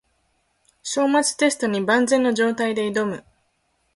[0.81, 3.23] 章末テストに万全の状態で挑む